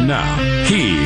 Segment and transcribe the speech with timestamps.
[0.00, 0.96] And now, here's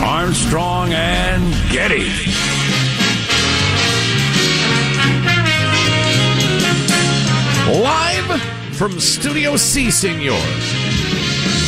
[0.00, 2.10] Armstrong and Getty.
[7.72, 8.42] Live
[8.76, 10.38] from Studio C, Senor.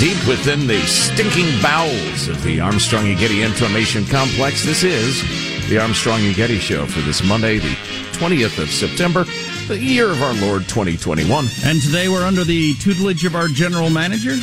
[0.00, 5.22] Deep within the stinking bowels of the Armstrong and Getty Information Complex, this is
[5.70, 7.74] the Armstrong and Getty Show for this Monday, the
[8.12, 9.24] 20th of September,
[9.66, 11.46] the year of our Lord 2021.
[11.64, 14.36] And today we're under the tutelage of our general manager.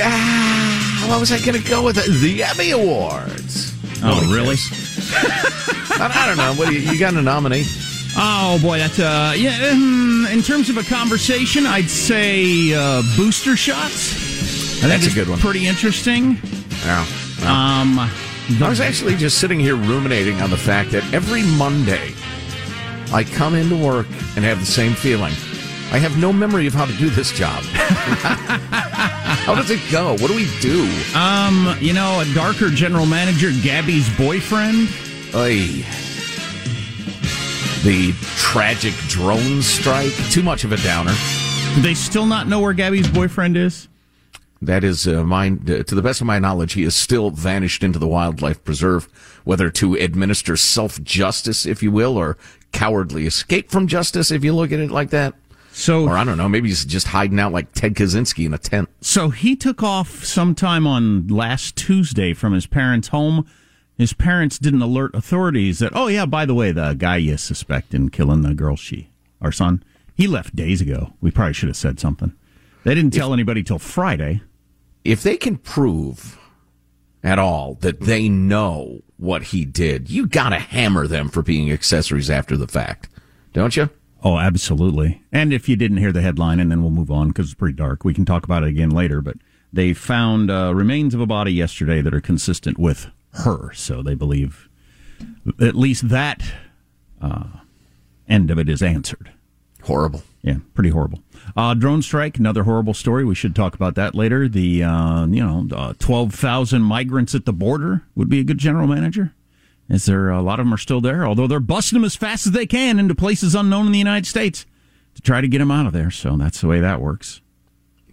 [0.00, 1.96] Ah, what was I going to go with?
[2.22, 3.74] The Emmy Awards.
[4.02, 4.56] Oh, Nobody really?
[6.00, 6.54] I, I don't know.
[6.54, 7.64] What do you, you got a nominee?
[8.16, 9.70] Oh boy, that's uh yeah.
[9.70, 14.82] um, In terms of a conversation, I'd say uh, booster shots.
[14.84, 15.38] I That's a good one.
[15.38, 16.38] Pretty interesting.
[16.84, 17.06] Yeah.
[17.42, 17.98] Um,
[18.60, 22.12] I was actually just sitting here ruminating on the fact that every Monday
[23.12, 25.32] I come into work and have the same feeling.
[25.92, 27.62] I have no memory of how to do this job.
[29.44, 30.12] how does it go?
[30.12, 30.88] What do we do?
[31.16, 34.88] um, you know, a darker general manager, Gabby's boyfriend.
[35.34, 35.84] Oy.
[37.82, 40.12] The tragic drone strike.
[40.30, 41.12] Too much of a downer.
[41.74, 43.88] Do they still not know where Gabby's boyfriend is?
[44.60, 45.64] That is uh, mine.
[45.68, 49.08] Uh, to the best of my knowledge, he has still vanished into the wildlife preserve,
[49.42, 52.36] whether to administer self justice, if you will, or
[52.70, 55.34] cowardly escape from justice, if you look at it like that.
[55.72, 58.58] So, Or I don't know, maybe he's just hiding out like Ted Kaczynski in a
[58.58, 58.88] tent.
[59.00, 63.46] so he took off sometime on last Tuesday from his parents' home.
[63.96, 67.94] His parents didn't alert authorities that, oh yeah, by the way, the guy you suspect
[67.94, 69.10] in killing the girl, she,
[69.40, 69.82] our son,
[70.14, 71.14] he left days ago.
[71.20, 72.32] We probably should have said something.
[72.84, 74.42] They didn't tell anybody till Friday.
[75.04, 76.38] If they can prove
[77.24, 82.28] at all that they know what he did, you gotta hammer them for being accessories
[82.30, 83.08] after the fact,
[83.52, 83.88] don't you?
[84.24, 85.22] Oh, absolutely.
[85.32, 87.76] And if you didn't hear the headline, and then we'll move on because it's pretty
[87.76, 88.04] dark.
[88.04, 89.20] We can talk about it again later.
[89.20, 89.36] But
[89.72, 93.72] they found uh, remains of a body yesterday that are consistent with her.
[93.72, 94.68] So they believe
[95.60, 96.42] at least that
[97.20, 97.44] uh,
[98.28, 99.32] end of it is answered.
[99.84, 100.22] Horrible.
[100.42, 101.20] Yeah, pretty horrible.
[101.56, 103.24] Uh, drone strike, another horrible story.
[103.24, 104.48] We should talk about that later.
[104.48, 108.58] The uh, you know uh, twelve thousand migrants at the border would be a good
[108.58, 109.34] general manager.
[109.92, 111.26] Is there a lot of them are still there?
[111.26, 114.26] Although they're busting them as fast as they can into places unknown in the United
[114.26, 114.64] States
[115.14, 116.10] to try to get them out of there.
[116.10, 117.42] So that's the way that works.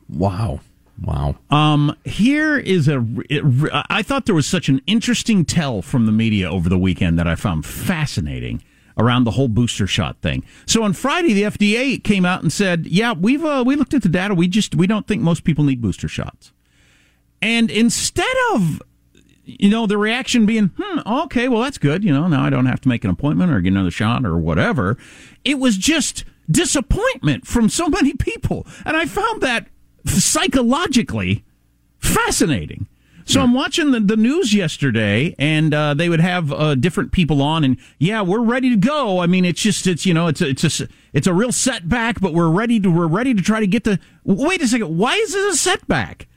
[0.10, 0.60] Wow.
[1.02, 1.38] Wow.
[1.50, 3.06] Um, here is a.
[3.30, 7.18] It, I thought there was such an interesting tell from the media over the weekend
[7.18, 8.62] that I found fascinating
[8.98, 10.44] around the whole booster shot thing.
[10.66, 14.04] So on Friday, the FDA came out and said, "Yeah, we've uh, we looked at
[14.04, 14.36] the data.
[14.36, 16.52] We just we don't think most people need booster shots."
[17.42, 18.82] And instead of
[19.60, 22.04] you know the reaction being, "Hmm, okay, well that's good.
[22.04, 24.38] You know, now I don't have to make an appointment or get another shot or
[24.38, 24.98] whatever,"
[25.44, 29.68] it was just disappointment from so many people, and I found that
[30.06, 31.44] psychologically
[32.00, 32.88] fascinating.
[33.30, 37.44] So I'm watching the, the news yesterday, and uh, they would have uh, different people
[37.44, 39.20] on, and yeah, we're ready to go.
[39.20, 42.20] I mean, it's just it's you know it's a, it's a it's a real setback,
[42.20, 44.00] but we're ready to we're ready to try to get the.
[44.24, 46.28] Wait a second, why is this a setback?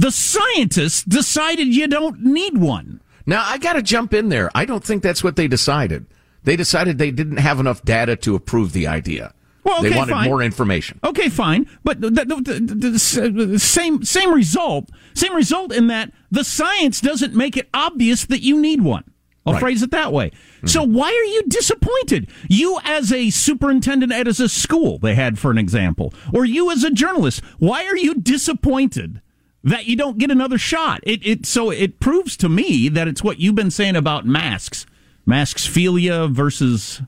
[0.00, 3.02] The scientists decided you don't need one.
[3.26, 4.50] Now I got to jump in there.
[4.54, 6.06] I don't think that's what they decided.
[6.42, 9.34] They decided they didn't have enough data to approve the idea.
[9.62, 10.30] Well, okay, they wanted fine.
[10.30, 11.00] more information.
[11.04, 16.44] Okay, fine, but the, the, the, the, same same result, same result in that the
[16.44, 19.04] science doesn't make it obvious that you need one.
[19.44, 19.60] I'll right.
[19.60, 20.30] phrase it that way.
[20.30, 20.66] Mm-hmm.
[20.68, 22.30] So why are you disappointed?
[22.48, 26.84] You as a superintendent at a school, they had for an example, or you as
[26.84, 29.20] a journalist, why are you disappointed?
[29.62, 31.00] That you don't get another shot.
[31.02, 34.86] It, it so it proves to me that it's what you've been saying about masks,
[35.26, 37.02] masks philia versus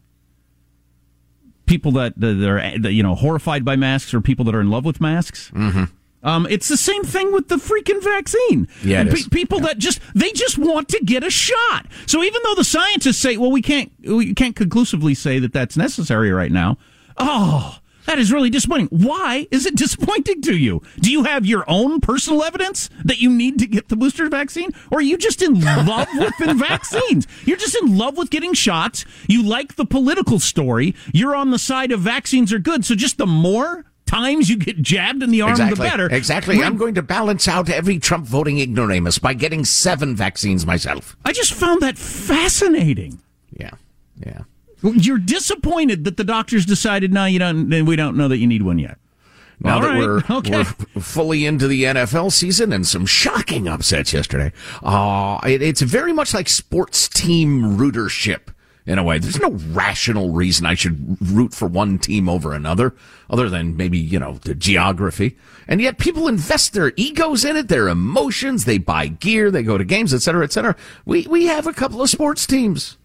[1.64, 4.70] people that, that are that, you know horrified by masks or people that are in
[4.70, 5.50] love with masks.
[5.54, 5.84] Mm-hmm.
[6.25, 8.69] Um, it's the same thing with the freaking vaccine.
[8.84, 9.69] Yeah, P- people yeah.
[9.69, 11.87] that just they just want to get a shot.
[12.06, 15.76] So even though the scientists say, well, we can't we can't conclusively say that that's
[15.76, 16.76] necessary right now.
[17.16, 18.88] Oh, that is really disappointing.
[18.88, 20.82] Why is it disappointing to you?
[21.00, 24.70] Do you have your own personal evidence that you need to get the booster vaccine?
[24.90, 27.26] Or are you just in love with the vaccines?
[27.44, 29.04] You're just in love with getting shots.
[29.28, 30.94] You like the political story.
[31.12, 32.84] You're on the side of vaccines are good.
[32.84, 35.76] So just the more times you get jabbed in the arm, exactly.
[35.76, 36.06] the better.
[36.14, 36.58] Exactly.
[36.58, 41.16] We're, I'm going to balance out every Trump voting ignoramus by getting seven vaccines myself.
[41.25, 43.20] I just found that fascinating.
[43.50, 43.70] Yeah.
[44.25, 44.43] Yeah.
[44.82, 47.69] You're disappointed that the doctors decided, no, you don't.
[47.87, 48.99] We don't know that you need one yet.
[49.61, 49.99] Now All that right.
[49.99, 50.50] we're, okay.
[50.50, 54.52] we're fully into the NFL season and some shocking upsets yesterday,
[54.82, 58.49] uh, it, it's very much like sports team rootership
[58.87, 59.19] in a way.
[59.19, 62.94] There's no rational reason I should root for one team over another,
[63.31, 65.37] other than maybe, you know, the geography.
[65.69, 69.78] And yet people invest their egos in it, their emotions, they buy gear, they go
[69.78, 70.75] to games, et cetera, et cetera.
[71.05, 72.99] We, we have a couple of sports teams.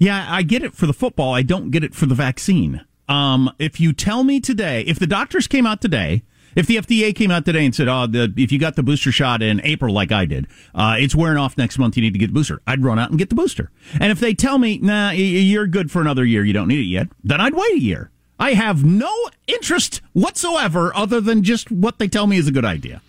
[0.00, 1.34] Yeah, I get it for the football.
[1.34, 2.80] I don't get it for the vaccine.
[3.06, 6.22] Um, if you tell me today, if the doctors came out today,
[6.56, 9.12] if the FDA came out today and said, "Oh, the, if you got the booster
[9.12, 11.98] shot in April, like I did, uh, it's wearing off next month.
[11.98, 13.70] You need to get the booster," I'd run out and get the booster.
[14.00, 16.44] And if they tell me, "Nah, you're good for another year.
[16.44, 18.10] You don't need it yet," then I'd wait a year.
[18.38, 19.12] I have no
[19.46, 23.02] interest whatsoever, other than just what they tell me is a good idea.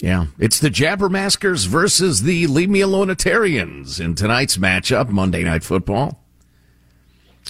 [0.00, 6.23] Yeah, it's the Jabbermaskers versus the Leave Me Alonetarians in tonight's matchup, Monday Night Football.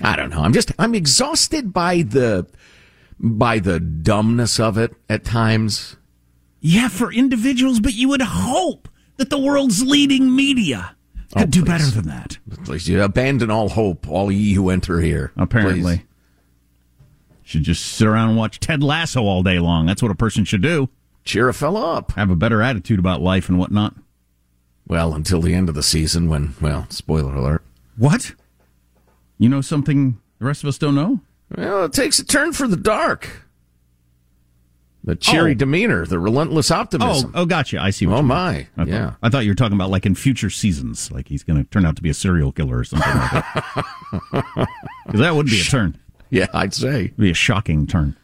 [0.02, 0.43] I don't know.
[0.43, 2.46] I'm just I'm exhausted by the
[3.19, 5.96] by the dumbness of it at times.
[6.61, 10.96] Yeah, for individuals, but you would hope that the world's leading media
[11.37, 12.38] oh, could oh, do better than that.
[12.64, 15.33] Please, you abandon all hope, all ye who enter here.
[15.37, 15.99] Apparently.
[15.99, 16.07] Please.
[17.47, 19.85] Should just sit around and watch Ted Lasso all day long.
[19.85, 20.88] That's what a person should do.
[21.25, 22.12] Cheer a fella up.
[22.12, 23.95] Have a better attitude about life and whatnot.
[24.87, 27.62] Well, until the end of the season when, well, spoiler alert.
[27.99, 28.33] What?
[29.45, 31.21] You know something the rest of us don't know?
[31.55, 33.43] Well, it takes a turn for the dark.
[35.05, 35.55] The cheery oh.
[35.55, 37.33] demeanor, the relentless optimism.
[37.35, 37.79] Oh, oh, gotcha.
[37.79, 38.07] I see.
[38.07, 39.17] oh my, I yeah.
[39.23, 41.85] I thought you were talking about like in future seasons, like he's going to turn
[41.85, 43.85] out to be a serial killer or something like that.
[45.05, 46.01] Because that would be a turn.
[46.31, 48.17] Yeah, I'd say It'd be a shocking turn.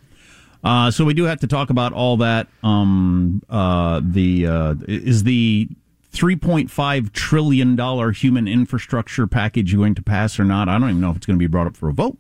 [0.65, 2.47] Uh, so we do have to talk about all that.
[2.63, 5.69] Um, uh, the uh, is the
[6.13, 10.69] $3.5 trillion human infrastructure package going to pass or not?
[10.69, 12.19] I don't even know if it's going to be brought up for a vote.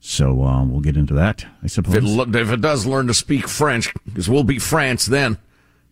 [0.00, 1.94] So uh, we'll get into that, I suppose.
[1.94, 5.38] If it, if it does learn to speak French, because we'll be France then.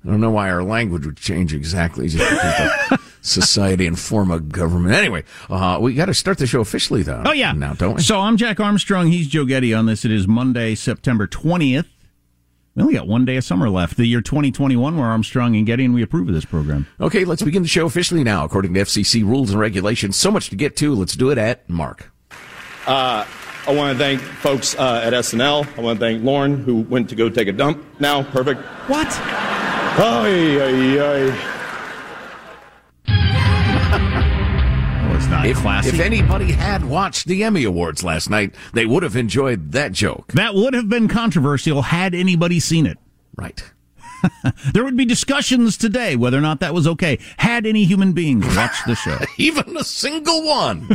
[0.04, 2.08] I don't know why our language would change exactly.
[2.08, 4.94] Just society and form of government.
[4.94, 7.22] Anyway, uh, we got to start the show officially, though.
[7.24, 7.52] Oh, yeah.
[7.52, 8.02] Now, don't we?
[8.02, 9.08] So I'm Jack Armstrong.
[9.08, 10.04] He's Joe Getty on this.
[10.04, 11.86] It is Monday, September 20th.
[12.80, 13.98] We only got one day of summer left.
[13.98, 16.86] The year 2021, where Armstrong and Getty, and we approve of this program.
[16.98, 20.16] Okay, let's begin the show officially now, according to FCC rules and regulations.
[20.16, 20.94] So much to get to.
[20.94, 22.10] Let's do it at Mark.
[22.86, 23.26] Uh,
[23.68, 25.68] I want to thank folks uh, at SNL.
[25.76, 27.84] I want to thank Lauren, who went to go take a dump.
[28.00, 28.62] Now, perfect.
[28.88, 29.08] What?
[29.10, 31.59] Ay, ay, ay.
[35.44, 35.88] If, classy.
[35.88, 40.32] if anybody had watched the Emmy Awards last night, they would have enjoyed that joke.
[40.32, 42.98] that would have been controversial had anybody seen it.
[43.36, 43.62] Right.
[44.74, 47.18] There would be discussions today whether or not that was okay.
[47.38, 50.90] Had any human beings watched the show, Even a single one.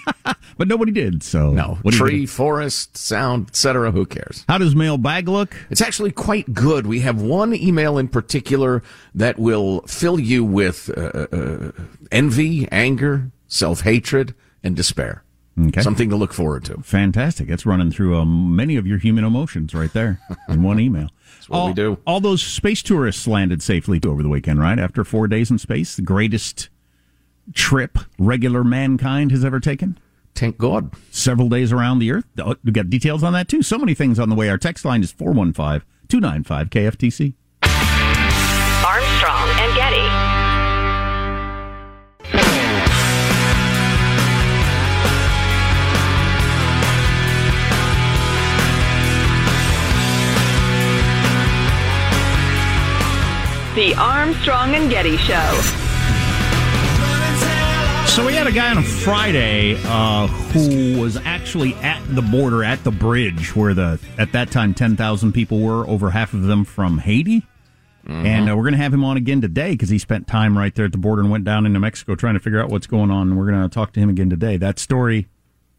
[0.56, 1.24] but nobody did.
[1.24, 1.78] So No.
[1.90, 3.90] Tree, forest, sound, etc.
[3.90, 4.44] Who cares?
[4.48, 5.56] How does mailbag look?
[5.70, 6.86] It's actually quite good.
[6.86, 8.84] We have one email in particular
[9.16, 11.72] that will fill you with uh, uh,
[12.12, 15.24] envy, anger, self hatred, and despair.
[15.58, 15.82] Okay.
[15.82, 16.78] Something to look forward to.
[16.80, 17.50] Fantastic.
[17.50, 21.10] It's running through um, many of your human emotions right there in one email.
[21.34, 21.98] That's what all, we do.
[22.06, 24.78] All those space tourists landed safely over the weekend, right?
[24.78, 26.70] After four days in space, the greatest
[27.52, 29.98] trip regular mankind has ever taken.
[30.34, 30.92] Thank God.
[31.10, 32.24] Several days around the Earth.
[32.38, 33.62] Oh, We got details on that too.
[33.62, 34.48] So many things on the way.
[34.48, 37.34] Our text line is 415 295 KFTC.
[53.80, 55.52] The Armstrong and Getty Show.
[58.08, 62.62] So we had a guy on a Friday uh, who was actually at the border,
[62.62, 66.42] at the bridge where the at that time ten thousand people were, over half of
[66.42, 67.46] them from Haiti.
[68.06, 70.74] And uh, we're going to have him on again today because he spent time right
[70.74, 73.10] there at the border and went down into Mexico trying to figure out what's going
[73.10, 73.30] on.
[73.30, 74.58] And we're going to talk to him again today.
[74.58, 75.26] That story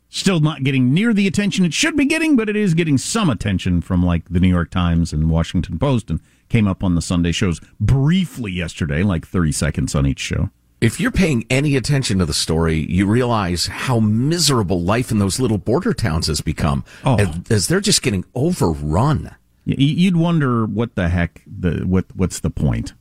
[0.10, 3.30] still not getting near the attention it should be getting, but it is getting some
[3.30, 6.20] attention from like the New York Times and Washington Post, and
[6.52, 10.50] came up on the Sunday shows briefly yesterday, like thirty seconds on each show.
[10.82, 15.40] If you're paying any attention to the story, you realize how miserable life in those
[15.40, 17.18] little border towns has become Oh.
[17.20, 19.36] as, as they're just getting overrun.
[19.64, 22.94] You'd wonder what the heck the what what's the point?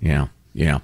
[0.00, 0.78] Yeah, yeah.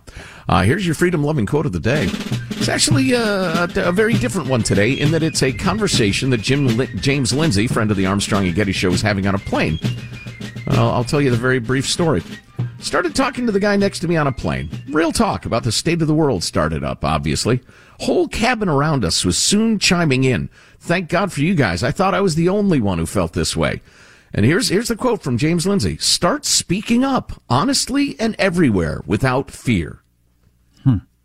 [0.46, 2.08] Uh, here's your freedom loving quote of the day.
[2.50, 6.42] It's actually uh, a, a very different one today in that it's a conversation that
[6.42, 6.68] Jim
[7.00, 9.78] James Lindsay, friend of the Armstrong and Getty show, was having on a plane.
[10.66, 12.22] Uh, I'll tell you the very brief story.
[12.78, 14.70] Started talking to the guy next to me on a plane.
[14.88, 17.60] Real talk about the state of the world started up, obviously.
[18.00, 20.48] Whole cabin around us was soon chiming in.
[20.80, 21.82] Thank God for you guys.
[21.82, 23.80] I thought I was the only one who felt this way.
[24.32, 25.96] And here's here's the quote from James Lindsay.
[25.98, 30.02] Start speaking up honestly and everywhere without fear.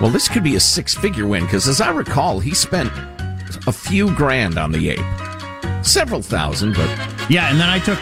[0.00, 2.90] Well, this could be a six figure win because, as I recall, he spent
[3.66, 5.84] a few grand on the ape.
[5.84, 6.88] Several thousand, but
[7.28, 7.98] Yeah, and then I took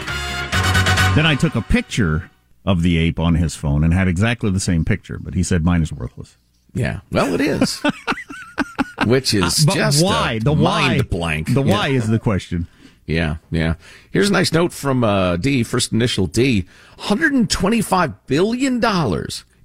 [1.15, 2.29] then I took a picture
[2.67, 5.63] of the ape on his phone and had exactly the same picture, but he said
[5.63, 6.37] mine is worthless.
[6.73, 6.99] yeah.
[7.11, 7.81] Well, it is.
[9.05, 10.39] Which is But just why?
[10.39, 11.53] the why blank.
[11.53, 11.73] The Yeah.
[11.73, 12.67] why is the question.
[13.05, 13.75] Yeah, yeah.
[14.11, 16.65] Here's a nice note from uh, D, first initial D.
[16.99, 18.83] $125 billion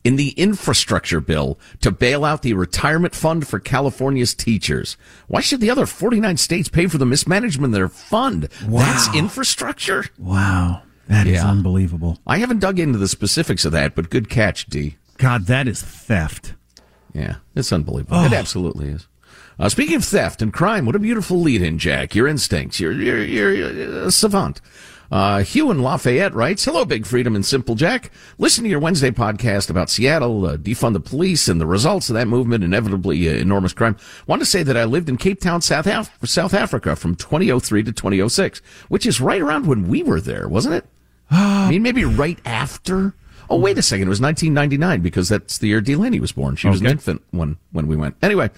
[0.05, 4.97] in the infrastructure bill to bail out the retirement fund for California's teachers.
[5.27, 8.49] Why should the other 49 states pay for the mismanagement of their fund?
[8.63, 10.05] That's infrastructure?
[10.19, 11.49] Wow, that is Yeah.
[11.51, 12.19] unbelievable.
[12.27, 14.97] I haven't dug into the specifics of that, but good catch, D.
[15.19, 16.55] God, that is theft.
[17.15, 18.25] Yeah, it's unbelievable.
[18.25, 19.07] It absolutely is.
[19.59, 22.15] Uh, speaking of theft and crime, what a beautiful lead-in, Jack.
[22.15, 22.81] Your instincts.
[22.81, 23.23] You're you're,
[23.55, 24.61] you're a savant.
[25.11, 28.11] Uh, Hugh in Lafayette writes, Hello, Big Freedom and Simple Jack.
[28.39, 32.15] Listen to your Wednesday podcast about Seattle, uh, defund the police, and the results of
[32.15, 33.95] that movement, inevitably uh, enormous crime.
[34.27, 37.83] Want to say that I lived in Cape Town, South, Af- South Africa from 2003
[37.83, 40.87] to 2006, which is right around when we were there, wasn't it?
[41.33, 43.15] I mean, maybe right after.
[43.51, 44.07] Oh, wait a second.
[44.07, 46.57] It was 1999 because that's the year Delaney was born.
[46.57, 48.17] She was an infant when, when we went.
[48.23, 48.51] Anyway,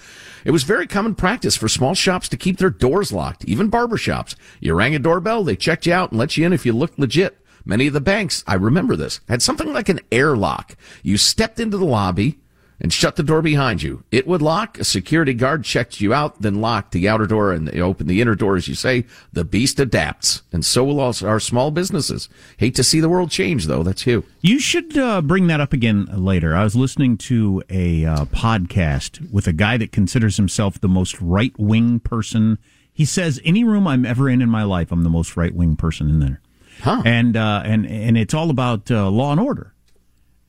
[0.45, 3.97] it was very common practice for small shops to keep their doors locked, even barber
[3.97, 4.35] shops.
[4.59, 6.99] You rang a doorbell, they checked you out and let you in if you looked
[6.99, 7.37] legit.
[7.65, 10.77] Many of the banks, I remember this, had something like an airlock.
[11.01, 12.39] You stepped into the lobby
[12.79, 14.03] and shut the door behind you.
[14.11, 14.77] It would lock.
[14.79, 18.21] A security guard checked you out, then locked the outer door and they opened the
[18.21, 18.55] inner door.
[18.55, 20.43] As you say, the beast adapts.
[20.51, 22.29] And so will also our small businesses.
[22.57, 23.83] Hate to see the world change though.
[23.83, 24.25] That's you.
[24.41, 26.55] You should uh, bring that up again later.
[26.55, 31.19] I was listening to a uh, podcast with a guy that considers himself the most
[31.21, 32.57] right wing person.
[32.93, 35.75] He says, any room I'm ever in in my life, I'm the most right wing
[35.75, 36.41] person in there.
[36.81, 37.01] Huh.
[37.05, 39.73] And uh, and and it's all about uh, law and order,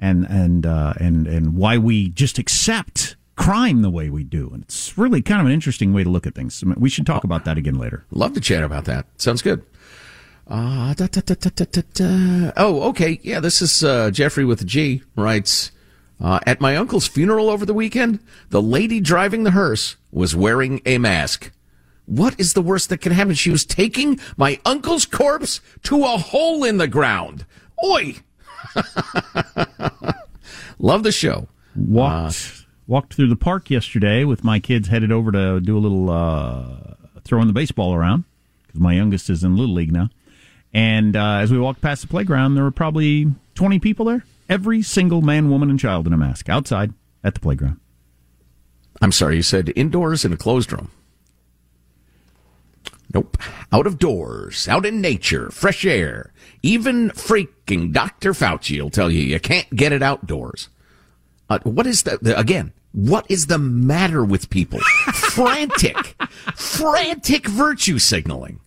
[0.00, 4.50] and and uh, and and why we just accept crime the way we do.
[4.53, 6.62] And it's really kind of an interesting way to look at things.
[6.76, 8.05] We should talk about that again later.
[8.11, 9.07] Love to chat about that.
[9.19, 9.65] Sounds good.
[10.49, 12.53] Uh, da, da, da.
[12.57, 13.19] Oh, okay.
[13.23, 15.73] Yeah, this is uh, Jeffrey with a G writes
[16.21, 20.81] uh, At my uncle's funeral over the weekend, the lady driving the hearse was wearing
[20.87, 21.53] a mask.
[22.07, 23.35] What is the worst that can happen?
[23.35, 27.45] She was taking my uncle's corpse to a hole in the ground.
[27.85, 28.17] Oi!
[30.78, 31.49] Love the show.
[31.75, 36.08] walked walked through the park yesterday with my kids headed over to do a little
[36.11, 36.94] uh,
[37.25, 38.23] throwing the baseball around
[38.66, 40.08] because my youngest is in little league now
[40.73, 44.82] and uh, as we walked past the playground there were probably 20 people there every
[44.82, 46.92] single man woman and child in a mask outside
[47.25, 47.80] at the playground
[49.02, 50.90] I'm sorry, you said indoors in a closed room.
[53.16, 53.38] Nope.
[53.73, 56.35] Out of doors, out in nature, fresh air.
[56.62, 58.35] Even freaking Dr.
[58.35, 60.68] Fauci will tell you you can't get it outdoors.
[61.49, 64.80] Uh, what is the, the, again, what is the matter with people?
[65.14, 65.96] frantic,
[66.56, 68.61] frantic virtue signaling.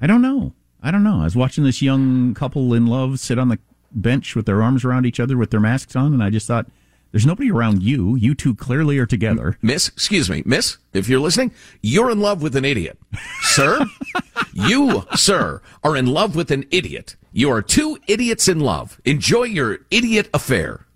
[0.00, 3.36] i don't know i don't know i was watching this young couple in love sit
[3.38, 3.58] on the
[3.90, 6.66] bench with their arms around each other with their masks on and i just thought
[7.12, 11.20] there's nobody around you you two clearly are together Miss, excuse me, miss, if you're
[11.20, 12.98] listening, you're in love with an idiot.
[13.42, 13.84] Sir,
[14.52, 17.16] you, sir, are in love with an idiot.
[17.32, 19.00] You are two idiots in love.
[19.04, 20.86] Enjoy your idiot affair.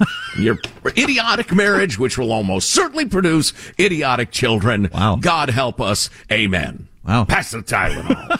[0.38, 0.58] Your
[0.96, 4.88] idiotic marriage, which will almost certainly produce idiotic children.
[4.94, 5.16] Wow.
[5.16, 6.08] God help us.
[6.30, 6.86] Amen.
[7.04, 7.24] Wow.
[7.24, 8.38] Pass the Tylenol.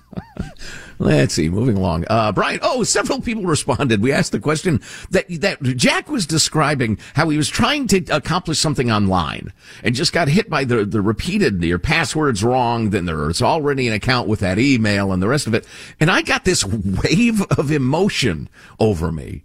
[0.98, 2.06] Let's see, moving along.
[2.08, 4.02] Uh, Brian, oh, several people responded.
[4.02, 8.58] We asked the question that, that Jack was describing how he was trying to accomplish
[8.58, 13.42] something online and just got hit by the, the repeated, your password's wrong, then there's
[13.42, 15.66] already an account with that email and the rest of it.
[16.00, 16.64] And I got this
[17.04, 19.44] wave of emotion over me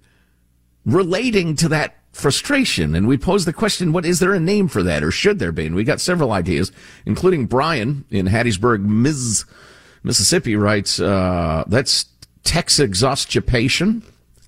[0.85, 2.95] relating to that frustration.
[2.95, 5.51] And we posed the question, what is there a name for that or should there
[5.51, 5.65] be?
[5.65, 6.71] And we got several ideas,
[7.05, 9.45] including Brian in Hattiesburg, Ms.
[10.03, 12.05] Mississippi writes, uh, that's
[12.43, 14.03] text exhaustion.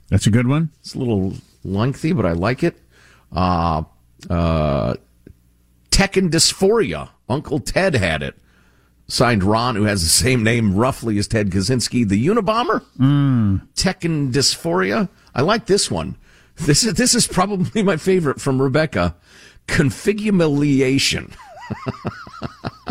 [0.09, 2.75] that's a good one It's a little lengthy, but I like it.
[3.31, 3.83] Uh,
[4.29, 4.95] uh,
[5.91, 7.09] tech and dysphoria.
[7.29, 8.35] Uncle Ted had it.
[9.07, 12.81] Signed Ron, who has the same name roughly as Ted Kaczynski, the Unabomber.
[13.75, 15.09] Tech and dysphoria.
[15.35, 16.15] I like this one.
[16.55, 19.15] This is this is probably my favorite from Rebecca.
[19.67, 21.33] Configumiliation.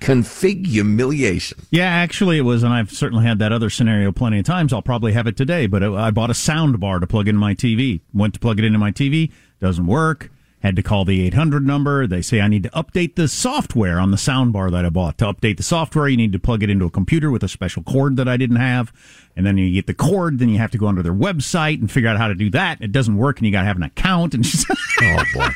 [0.00, 1.64] Configumiliation.
[1.70, 4.72] Yeah, actually, it was, and I've certainly had that other scenario plenty of times.
[4.72, 7.54] I'll probably have it today, but I bought a sound bar to plug into my
[7.54, 8.00] TV.
[8.12, 10.30] Went to plug it into my TV, doesn't work.
[10.62, 12.06] Had to call the 800 number.
[12.06, 15.16] They say I need to update the software on the sound bar that I bought.
[15.18, 17.82] To update the software, you need to plug it into a computer with a special
[17.82, 18.92] cord that I didn't have.
[19.34, 21.90] And then you get the cord, then you have to go onto their website and
[21.90, 22.82] figure out how to do that.
[22.82, 24.34] It doesn't work, and you got to have an account.
[24.34, 24.66] And she's
[25.02, 25.48] Oh boy.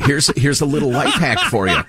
[0.00, 1.80] Here's here's a little life hack for you.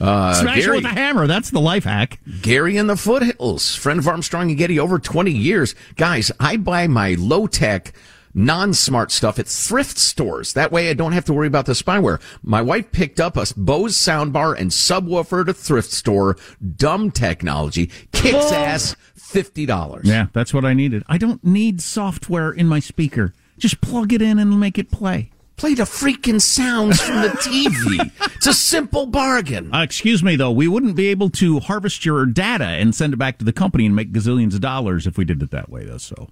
[0.00, 1.26] Uh, smash Gary, it with a hammer.
[1.26, 2.18] That's the life hack.
[2.42, 5.74] Gary in the foothills, friend of Armstrong and Getty over 20 years.
[5.96, 7.92] Guys, I buy my low tech,
[8.34, 10.52] non smart stuff at thrift stores.
[10.54, 12.20] That way I don't have to worry about the spyware.
[12.42, 16.36] My wife picked up a Bose soundbar and subwoofer at a thrift store.
[16.76, 17.90] Dumb technology.
[18.12, 18.96] Kicks ass.
[19.16, 20.00] $50.
[20.04, 21.02] Yeah, that's what I needed.
[21.08, 23.32] I don't need software in my speaker.
[23.58, 25.30] Just plug it in and make it play.
[25.56, 28.10] Play the freaking sounds from the TV.
[28.34, 29.72] it's a simple bargain.
[29.74, 33.16] Uh, excuse me, though, we wouldn't be able to harvest your data and send it
[33.16, 35.84] back to the company and make gazillions of dollars if we did it that way,
[35.84, 35.98] though.
[35.98, 36.28] So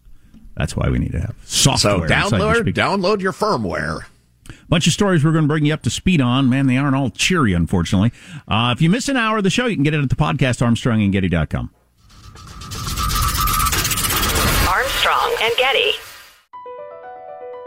[0.57, 2.03] that's why we need to have software.
[2.03, 2.81] inside your download speaker.
[2.81, 4.01] download your firmware.
[4.49, 6.49] A bunch of stories we're going to bring you up to speed on.
[6.49, 8.13] Man, they aren't all cheery, unfortunately.
[8.49, 10.17] Uh, if you miss an hour of the show, you can get it at the
[10.17, 11.71] podcast, Armstrong and armstrongandgetty.com.
[14.69, 15.93] Armstrong and Getty.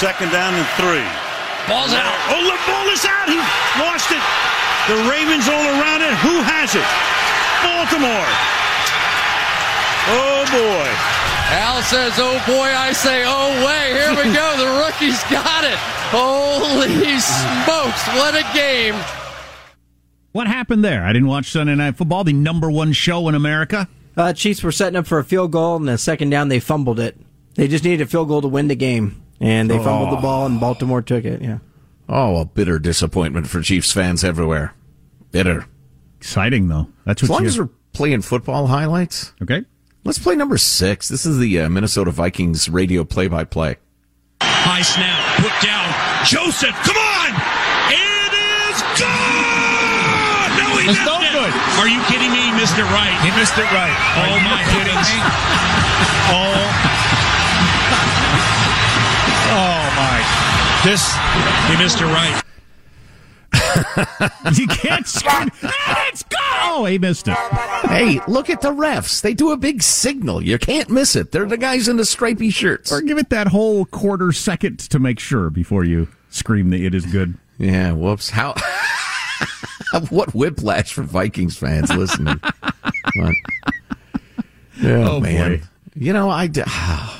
[0.00, 1.04] Second down and three.
[1.68, 2.16] Ball's out.
[2.32, 3.28] Oh, the ball is out.
[3.28, 3.36] He
[3.76, 4.24] lost it.
[4.88, 6.16] The Ravens all around it.
[6.24, 6.88] Who has it?
[7.60, 8.30] Baltimore.
[10.08, 10.88] Oh, boy.
[11.52, 14.56] Al says, oh boy, I say, oh way, here we go.
[14.56, 15.76] The rookie's got it.
[16.14, 18.94] Holy smokes, what a game.
[20.30, 21.04] What happened there?
[21.04, 23.88] I didn't watch Sunday Night Football, the number one show in America.
[24.16, 27.00] Uh, Chiefs were setting up for a field goal, and the second down, they fumbled
[27.00, 27.16] it.
[27.54, 30.46] They just needed a field goal to win the game, and they fumbled the ball,
[30.46, 31.40] and Baltimore took it.
[31.42, 31.58] Yeah.
[32.08, 34.74] Oh, a bitter disappointment for Chiefs fans everywhere.
[35.30, 35.66] Bitter.
[36.18, 36.88] Exciting, though.
[37.06, 37.48] That's As what long you...
[37.48, 39.64] as we're playing football highlights, Okay.
[40.04, 41.08] let's play number six.
[41.08, 43.76] This is the uh, Minnesota Vikings radio play-by-play.
[44.42, 45.38] High snap.
[45.40, 45.86] Put down.
[46.26, 46.74] Joseph.
[46.84, 47.30] Come on.
[47.94, 50.50] It is gone.
[50.60, 51.32] No, he It's missed it.
[51.32, 51.52] good.
[51.80, 52.42] Are you kidding me?
[52.44, 53.14] He missed it right.
[53.24, 53.94] He missed it right.
[54.20, 55.08] Oh, my goodness.
[56.32, 56.36] Oh.
[56.36, 58.59] Oh, my.
[60.82, 61.12] This,
[61.68, 62.42] he missed it right.
[64.56, 65.50] You can't scream.
[65.62, 66.36] Let's go!
[66.62, 67.36] Oh, he missed it.
[67.88, 69.20] Hey, look at the refs.
[69.20, 70.42] They do a big signal.
[70.42, 71.30] You can't miss it.
[71.32, 72.90] They're the guys in the stripy shirts.
[72.92, 76.94] Or give it that whole quarter second to make sure before you scream that it
[76.94, 77.34] is good.
[77.58, 78.30] Yeah, whoops.
[78.30, 78.54] How?
[80.10, 82.40] what whiplash for Vikings fans listening.
[83.16, 83.34] What?
[84.82, 85.58] Oh, Oh, man.
[85.58, 85.62] boy.
[85.94, 86.46] You know, I.
[86.46, 86.62] d-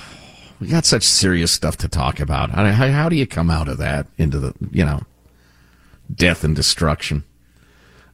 [0.61, 2.51] We got such serious stuff to talk about.
[2.51, 5.01] How, how, how do you come out of that into the, you know,
[6.15, 7.25] death and destruction?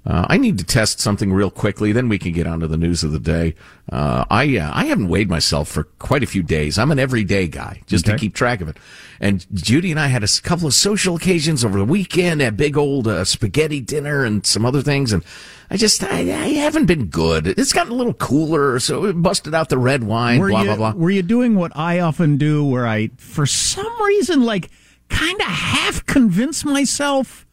[0.06, 2.76] Uh, I need to test something real quickly, then we can get on to the
[2.76, 3.56] news of the day.
[3.90, 6.78] Uh, I uh, I haven't weighed myself for quite a few days.
[6.78, 8.12] I'm an everyday guy, just Okay.
[8.16, 8.76] to keep track of it.
[9.18, 12.76] And Judy and I had a couple of social occasions over the weekend, a big
[12.76, 15.24] old uh, spaghetti dinner and some other things, and
[15.70, 17.46] I just I, I haven't been good.
[17.46, 20.38] It's gotten a little cooler, so it busted out the red wine.
[20.38, 20.92] were blah you, blah blah.
[20.92, 24.70] Were you doing what I often do, where I, for some reason, like
[25.08, 27.46] kind of half convince myself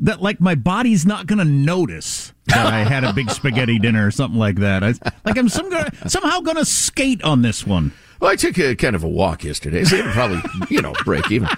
[0.00, 4.06] that like my body's not going to notice that I had a big spaghetti dinner
[4.06, 4.84] or something like that?
[4.84, 4.94] I,
[5.24, 7.92] like I'm some gonna, somehow going to skate on this one.
[8.20, 11.30] Well, I took a kind of a walk yesterday, so it'll probably, you know, break
[11.30, 11.48] even.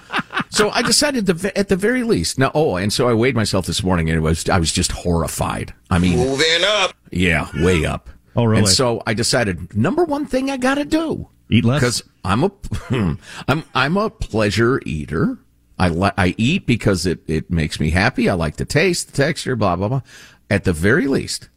[0.49, 3.65] So I decided to, at the very least, now, oh, and so I weighed myself
[3.65, 5.73] this morning and it was, I was just horrified.
[5.89, 6.93] I mean, Moving up.
[7.11, 8.09] yeah, way up.
[8.35, 8.59] Oh, really?
[8.59, 11.29] And so I decided, number one thing I got to do.
[11.49, 11.79] Eat less?
[11.81, 13.13] Because I'm a, hmm,
[13.47, 15.37] I'm, I'm a pleasure eater.
[15.79, 18.29] I li- I eat because it it makes me happy.
[18.29, 20.01] I like the taste, the texture, blah blah blah.
[20.47, 21.49] At the very least,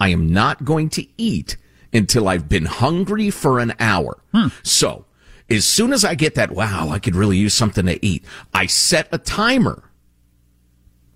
[0.00, 1.58] I am not going to eat
[1.92, 4.18] until I've been hungry for an hour.
[4.62, 5.04] So,
[5.50, 8.24] as soon as I get that, wow, I could really use something to eat.
[8.52, 9.90] I set a timer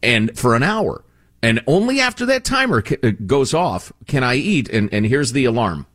[0.03, 1.05] and for an hour.
[1.43, 4.69] And only after that timer uh, goes off can I eat.
[4.71, 5.87] And, and here's the alarm.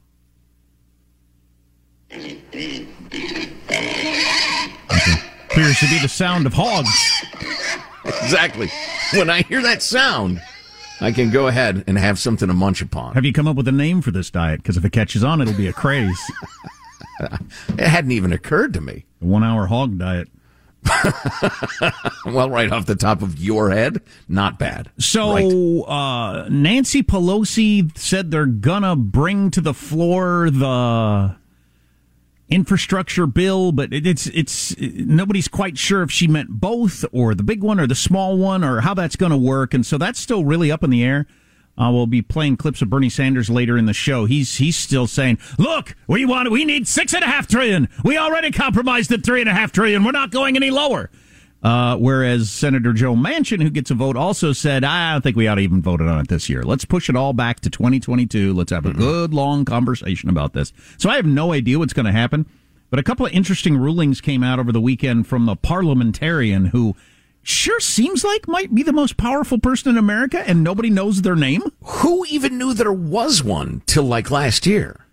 [5.50, 6.90] Appears to be the sound of hogs.
[8.06, 8.70] Exactly.
[9.14, 10.42] When I hear that sound,
[11.02, 13.14] I can go ahead and have something to munch upon.
[13.14, 14.62] Have you come up with a name for this diet?
[14.62, 16.20] Because if it catches on, it'll be a craze.
[17.70, 19.06] It hadn't even occurred to me.
[19.22, 20.30] The one hour hog diet.
[22.26, 24.92] Well, right off the top of your head, not bad.
[25.00, 25.88] So, Right.
[25.88, 31.36] uh, Nancy Pelosi said they're gonna bring to the floor the
[32.50, 37.44] infrastructure bill, but it, it's it's nobody's quite sure if she meant both or the
[37.44, 40.20] big one or the small one or how that's going to work, and so that's
[40.20, 41.26] still really up in the air.
[41.78, 44.26] Uh, we'll be playing clips of Bernie Sanders later in the show.
[44.26, 47.90] He's he's still saying, "Look, we want we need six and a half trillion.
[48.04, 50.04] We already compromised at three and a half trillion.
[50.04, 51.12] We're not going any lower."
[51.64, 55.48] Uh, whereas Senator Joe Manchin, who gets a vote, also said, I don't think we
[55.48, 56.64] ought to even vote on it this year.
[56.64, 58.54] Let's push it all back to 2022.
[58.54, 60.72] Let's have a good, long conversation about this.
[60.98, 62.46] So I have no idea what's going to happen.
[62.90, 66.96] But a couple of interesting rulings came out over the weekend from a parliamentarian who
[67.44, 71.36] sure seems like might be the most powerful person in America, and nobody knows their
[71.36, 71.64] name.
[71.82, 75.06] Who even knew there was one till like last year?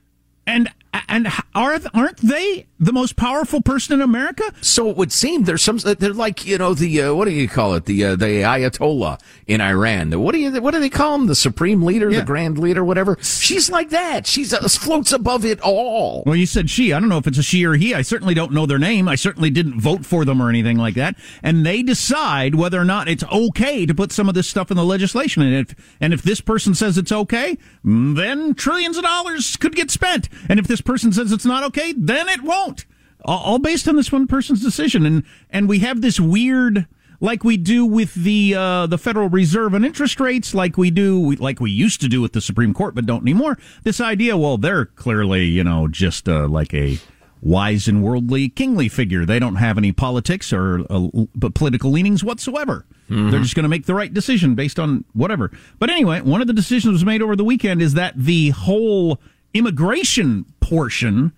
[0.46, 0.70] And
[1.09, 4.42] and are aren't they the most powerful person in America?
[4.61, 5.78] So it would seem there's some.
[5.78, 7.85] They're like you know the uh, what do you call it?
[7.87, 10.11] The uh, the Ayatollah in Iran.
[10.20, 11.26] What do you what do they call him?
[11.26, 12.20] The supreme leader, Yeah.
[12.20, 13.16] the grand leader, whatever.
[13.20, 14.26] She's like that.
[14.26, 16.22] She's uh, floats above it all.
[16.26, 16.92] Well, you said she.
[16.92, 17.94] I don't know if it's a she or he.
[17.94, 19.09] I certainly don't know their name.
[19.09, 21.16] I certainly didn't vote for them or anything like that.
[21.42, 24.76] And they decide whether or not it's okay to put some of this stuff in
[24.76, 25.42] the legislation.
[25.42, 29.74] And if and if this person says it's okay, mm, then trillions of dollars could
[29.74, 30.28] get spent.
[30.48, 32.84] And if this person says it's not okay, then it won't.
[33.24, 35.06] All based on this one person's decision.
[35.06, 36.86] And and we have this weird
[37.20, 41.32] like we do with the uh, the Federal Reserve and interest rates, like we do,
[41.36, 43.58] like we used to do with the Supreme Court, but don't anymore.
[43.82, 46.98] This idea, well, they're clearly, you know, just uh, like a
[47.40, 49.24] wise and worldly kingly figure.
[49.24, 52.84] They don't have any politics or uh, but political leanings whatsoever.
[53.30, 55.50] They're just going to make the right decision based on whatever.
[55.78, 59.20] But anyway, one of the decisions was made over the weekend is that the whole
[59.54, 61.32] immigration portion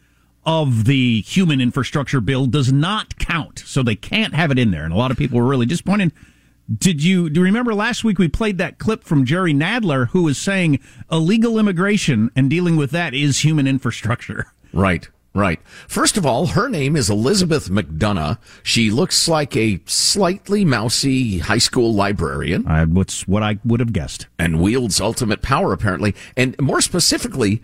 [0.44, 3.62] of the human infrastructure bill does not count.
[3.66, 4.84] So they can't have it in there.
[4.84, 6.12] And a lot of people were really disappointed.
[6.78, 10.24] Did you do you remember last week we played that clip from Jerry Nadler who
[10.24, 10.80] was saying
[11.12, 14.46] illegal immigration and dealing with that is human infrastructure?
[14.72, 15.60] Right, right.
[15.86, 18.38] First of all, her name is Elizabeth McDonough.
[18.64, 22.66] She looks like a slightly mousy high school librarian.
[22.66, 24.26] Uh, what's what I would have guessed.
[24.36, 26.16] and wields ultimate power, apparently.
[26.36, 27.62] And more specifically,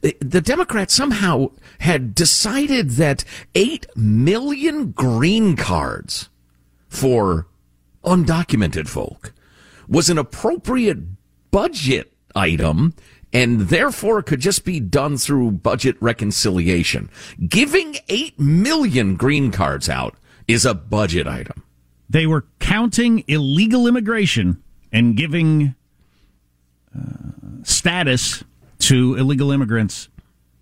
[0.00, 6.28] the Democrats somehow had decided that 8 million green cards
[6.88, 7.46] for
[8.04, 9.32] undocumented folk
[9.88, 10.98] was an appropriate
[11.50, 12.94] budget item
[13.32, 17.10] and therefore could just be done through budget reconciliation.
[17.46, 21.62] Giving 8 million green cards out is a budget item.
[22.08, 25.74] They were counting illegal immigration and giving
[26.96, 28.44] uh, status
[28.80, 30.08] to illegal immigrants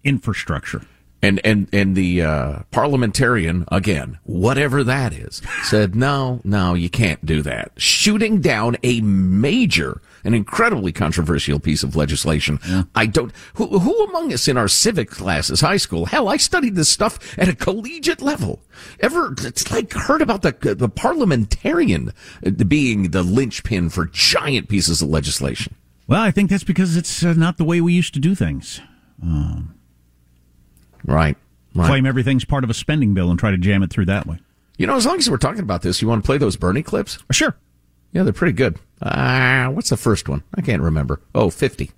[0.05, 0.83] infrastructure.
[1.23, 7.25] And and and the uh, parliamentarian again, whatever that is, said no, no, you can't
[7.25, 7.73] do that.
[7.77, 12.61] Shooting down a major, an incredibly controversial piece of legislation.
[12.95, 13.33] I don't.
[13.55, 16.05] Who, who among us in our civic classes, high school?
[16.05, 18.63] Hell, I studied this stuff at a collegiate level.
[19.01, 22.13] Ever, it's like heard about the the parliamentarian
[22.69, 25.75] being the linchpin for giant pieces of legislation.
[26.07, 28.81] Well, I think that's because it's uh, not the way we used to do things.
[31.05, 31.37] Right.
[31.75, 31.87] Right.
[31.87, 34.39] Claim everything's part of a spending bill and try to jam it through that way.
[34.79, 36.83] You know, as long as we're talking about this, you want to play those Bernie
[36.83, 37.19] clips?
[37.31, 37.57] Sure.
[38.13, 38.79] Yeah, they're pretty good.
[39.03, 40.43] Ah, what's the first one?
[40.55, 41.21] I can't remember.
[41.35, 41.91] Oh, 50.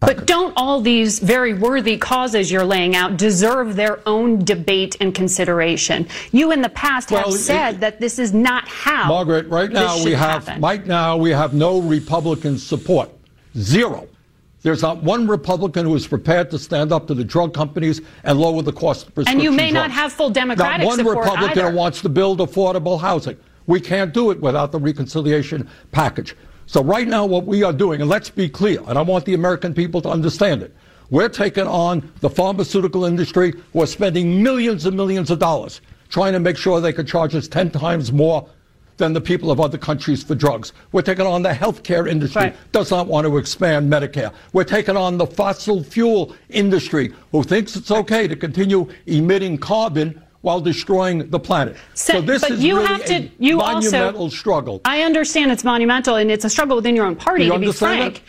[0.00, 5.12] But don't all these very worthy causes you're laying out deserve their own debate and
[5.14, 6.06] consideration?
[6.30, 9.08] You in the past have Well, it- said that this is not how.
[9.08, 10.62] Margaret, right now we have happen.
[10.62, 13.10] right now we have no Republican support.
[13.56, 14.06] Zero.
[14.62, 18.38] There's not one Republican who is prepared to stand up to the drug companies and
[18.38, 20.98] lower the cost of prescription And you may not have full Democratic support Not one
[20.98, 21.76] support Republican either.
[21.76, 23.36] wants to build affordable housing.
[23.66, 26.34] We can't do it without the reconciliation package.
[26.68, 29.32] So right now what we are doing, and let's be clear, and I want the
[29.32, 30.74] American people to understand it,
[31.08, 36.34] we're taking on the pharmaceutical industry who are spending millions and millions of dollars trying
[36.34, 38.46] to make sure they could charge us 10 times more
[38.98, 40.74] than the people of other countries for drugs.
[40.92, 42.56] We're taking on the healthcare industry, Right.
[42.72, 44.30] does not want to expand Medicare.
[44.52, 50.20] We're taking on the fossil fuel industry, who thinks it's okay to continue emitting carbon
[50.40, 51.76] while destroying the planet.
[51.94, 54.80] So- so this but is you really have to- a you also- monumental struggle.
[54.84, 57.72] I understand it's monumental and it's a struggle within your own party, You to be
[57.72, 58.22] frank.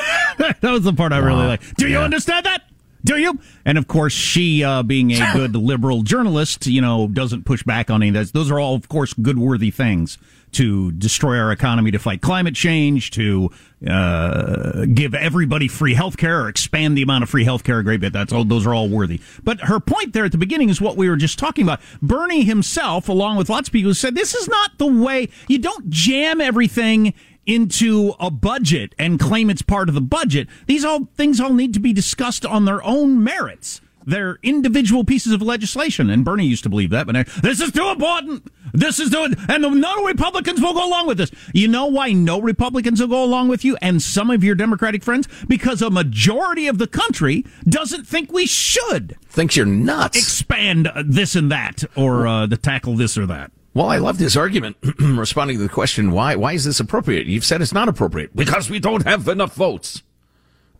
[0.38, 1.74] that was the part I really like.
[1.76, 2.62] Do you understand that?
[3.04, 3.38] Do you?
[3.64, 7.90] And of course, she, uh, being a good liberal journalist, you know, doesn't push back
[7.90, 8.32] on any of that.
[8.32, 10.18] Those are all, of course, good worthy things
[10.56, 13.50] to destroy our economy, to fight climate change, to
[13.86, 17.84] uh, give everybody free health care or expand the amount of free health care a
[17.84, 18.12] great bit.
[18.12, 19.20] That's all, those are all worthy.
[19.44, 21.80] But her point there at the beginning is what we were just talking about.
[22.00, 25.28] Bernie himself, along with lots of people, said this is not the way.
[25.46, 27.12] You don't jam everything
[27.44, 30.48] into a budget and claim it's part of the budget.
[30.66, 33.80] These all things all need to be discussed on their own merits.
[34.06, 37.06] They're individual pieces of legislation, and Bernie used to believe that.
[37.06, 38.46] But now, this is too important.
[38.72, 41.32] This is too, and no Republicans will go along with this.
[41.52, 45.02] You know why no Republicans will go along with you, and some of your Democratic
[45.02, 50.16] friends, because a majority of the country doesn't think we should Thinks you're nuts.
[50.16, 53.50] expand uh, this and that, or uh, to tackle this or that.
[53.74, 57.26] Well, I love this argument responding to the question why why is this appropriate?
[57.26, 60.02] You've said it's not appropriate because we don't have enough votes.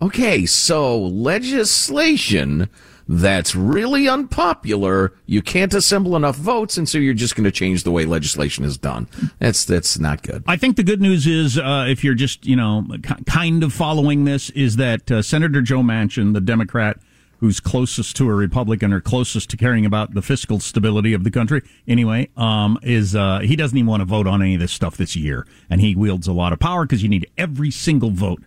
[0.01, 2.69] Okay, so legislation
[3.09, 7.85] that's really unpopular, you can't assemble enough votes, and so you're just going to change
[7.85, 9.09] the way legislation is done.
[9.39, 10.43] That's that's not good.
[10.47, 12.85] I think the good news is, uh, if you're just, you know,
[13.27, 16.99] kind of following this, is that uh, Senator Joe Manchin, the Democrat
[17.39, 21.31] who's closest to a Republican or closest to caring about the fiscal stability of the
[21.31, 24.73] country, anyway, um, is uh, he doesn't even want to vote on any of this
[24.73, 28.11] stuff this year, and he wields a lot of power because you need every single
[28.11, 28.43] vote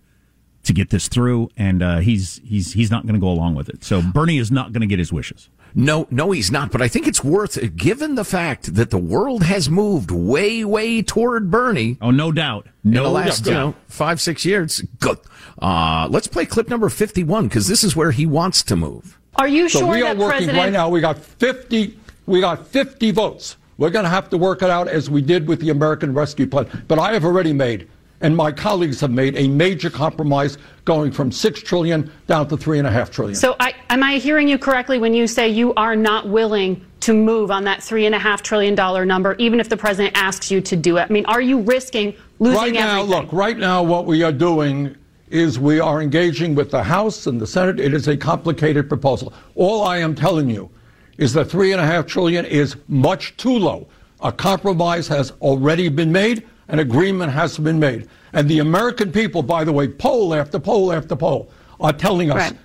[0.69, 3.67] to get this through, and uh, he's he's he's not going to go along with
[3.69, 3.84] it.
[3.84, 5.49] So Bernie is not going to get his wishes.
[5.75, 6.71] No, no, he's not.
[6.71, 11.01] But I think it's worth, given the fact that the world has moved way, way
[11.01, 11.97] toward Bernie.
[12.01, 12.67] Oh, no doubt.
[12.84, 14.82] in No the last, you know, five, six years.
[14.99, 15.17] Good.
[15.62, 19.19] Uh, let's play clip number 51 because this is where he wants to move.
[19.36, 20.89] Are you So sure we are that working President right now.
[20.89, 21.97] We got 50.
[22.25, 23.58] We got 50 votes.
[23.77, 26.47] We're going to have to work it out as we did with the American Rescue
[26.47, 26.67] Plan.
[26.88, 27.88] But I have already made,
[28.21, 32.79] and my colleagues have made, a major compromise going from six trillion down to three
[32.79, 33.36] and a half trillion.
[33.36, 37.13] So, I, am I hearing you correctly when you say you are not willing to
[37.13, 40.51] move on that three and a half trillion dollar number, even if the president asks
[40.51, 41.03] you to do it?
[41.10, 43.21] I mean, are you risking losing right now, everything?
[43.21, 44.95] look, right now, what we are doing
[45.29, 47.79] is we are engaging with the House and the Senate.
[47.79, 49.32] It is a complicated proposal.
[49.55, 50.69] All I am telling you
[51.17, 53.88] is that three and a half trillion is much too low.
[54.21, 56.47] A compromise has already been made.
[56.69, 58.08] An agreement has been made.
[58.34, 62.38] And the American people, by the way, poll after poll after poll, are telling us
[62.38, 62.58] Right.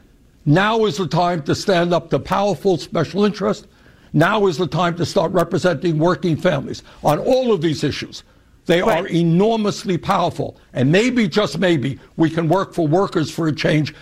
[0.45, 3.67] now is the time to stand up to powerful special interests.
[4.13, 8.23] Now is the time to start representing working families on all of these issues.
[8.67, 10.57] They are enormously powerful.
[10.73, 13.95] And maybe, just maybe, we can work for workers for a change.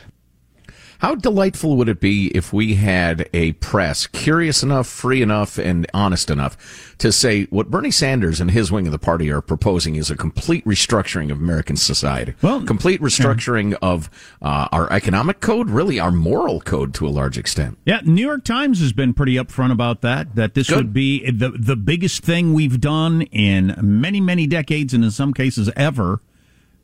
[1.02, 5.84] How delightful would it be if we had a press curious enough, free enough, and
[5.92, 9.96] honest enough to say what Bernie Sanders and his wing of the party are proposing
[9.96, 12.34] is a complete restructuring of American society.
[12.40, 14.10] Well, complete restructuring of
[14.40, 17.78] uh, our economic code, really our moral code to a large extent.
[17.84, 20.36] Yeah, New York Times has been pretty upfront about that.
[20.36, 25.02] That this would be the the biggest thing we've done in many many decades, and
[25.02, 26.20] in some cases ever.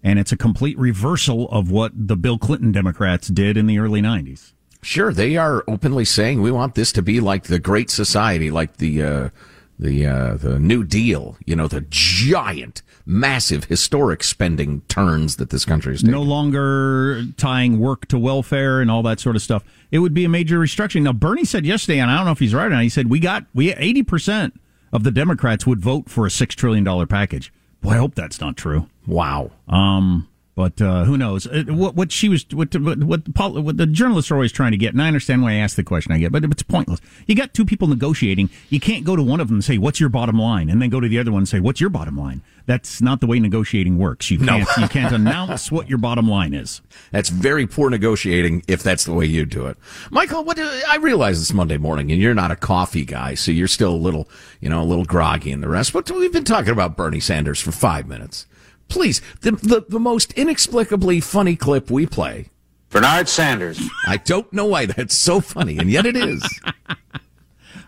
[0.02, 4.00] And it's a complete reversal of what the Bill Clinton Democrats did in the early
[4.00, 4.52] '90s.
[4.80, 8.76] Sure, they are openly saying we want this to be like the Great Society, like
[8.76, 9.28] the uh,
[9.78, 11.36] the uh, the New Deal.
[11.44, 16.12] You know, the giant, massive, historic spending turns that this country is taking.
[16.12, 19.64] No longer tying work to welfare and all that sort of stuff.
[19.90, 21.02] It would be a major restructuring.
[21.02, 22.82] Now, Bernie said yesterday, and I don't know if he's right or not.
[22.82, 24.60] He said we got we eighty percent
[24.92, 27.52] of the Democrats would vote for a six trillion dollar package.
[27.80, 28.88] Boy, I hope that's not true.
[29.06, 29.50] Wow.
[29.68, 31.46] Um, but uh, who knows?
[31.46, 34.72] Uh, What, what she was, what, what, what, the, what the journalists are always trying
[34.72, 36.98] to get, and I understand why I asked the question I get, but it's pointless.
[37.28, 38.50] You got two people negotiating.
[38.68, 40.90] You can't go to one of them and say, "What's your bottom line?" and then
[40.90, 43.38] go to the other one and say, "What's your bottom line?" That's not the way
[43.38, 44.32] negotiating works.
[44.32, 46.82] You can't, you can't announce what your bottom line is.
[47.12, 49.78] That's very poor negotiating if that's the way you do it.
[50.10, 53.52] Michael, what do, I realize it's Monday morning and you're not a coffee guy, so
[53.52, 54.28] you're still a little,
[54.60, 57.60] you know, a little groggy and the rest, but we've been talking about Bernie Sanders
[57.60, 58.44] for five minutes.
[58.88, 62.46] Please, the, the, the most inexplicably funny clip we play.
[62.90, 63.80] Bernard Sanders.
[64.06, 66.42] I don't know why that's so funny, and yet it is.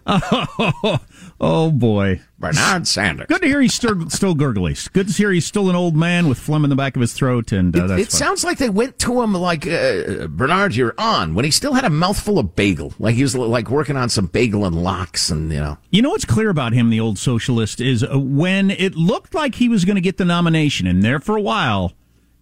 [1.42, 3.26] Oh boy, Bernard Sanders.
[3.26, 4.76] Good to hear he's still still gurgly.
[4.92, 7.14] Good to hear he's still an old man with phlegm in the back of his
[7.14, 10.94] throat, and uh, it, it sounds like they went to him like uh, Bernard, you're
[10.98, 14.11] on when he still had a mouthful of bagel, like he was like working on
[14.11, 15.78] some bagel and lox, and you know.
[15.88, 19.55] You know what's clear about him, the old socialist, is uh, when it looked like
[19.55, 21.94] he was going to get the nomination, and there for a while,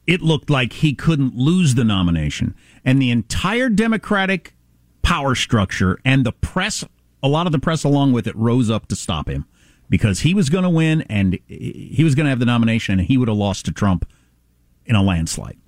[0.08, 4.54] it looked like he couldn't lose the nomination, and the entire Democratic
[5.02, 6.84] power structure and the press,
[7.22, 9.46] a lot of the press along with it, rose up to stop him
[9.88, 13.08] because he was going to win and he was going to have the nomination, and
[13.08, 14.08] he would have lost to Trump
[14.86, 15.58] in a landslide.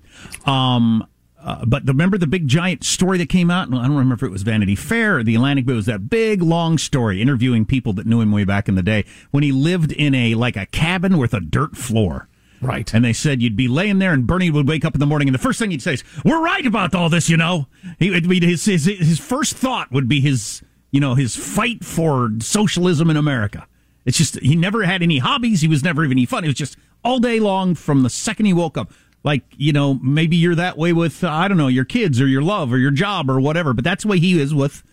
[0.45, 1.07] Um,
[1.43, 3.67] uh, but remember the big giant story that came out?
[3.67, 6.09] I don't remember if it was Vanity Fair or the Atlantic, but it was that
[6.09, 9.51] big long story interviewing people that knew him way back in the day when he
[9.51, 12.27] lived in a like a cabin with a dirt floor.
[12.61, 12.93] Right.
[12.93, 15.27] And they said you'd be laying there and Bernie would wake up in the morning
[15.27, 17.67] and the first thing he'd say is, We're right about all this, you know.
[17.97, 20.61] He his, his his first thought would be his
[20.91, 23.67] you know, his fight for socialism in America.
[24.05, 25.61] It's just he never had any hobbies.
[25.61, 26.43] He was never even any fun.
[26.43, 28.91] It was just all day long from the second he woke up.
[29.23, 32.27] Like you know, maybe you're that way with uh, I don't know your kids or
[32.27, 33.73] your love or your job or whatever.
[33.73, 34.83] But that's the way he is with